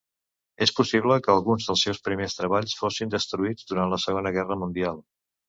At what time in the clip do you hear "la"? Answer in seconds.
3.95-4.01